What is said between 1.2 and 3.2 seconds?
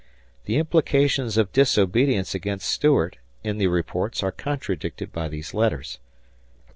of disobedience against Stuart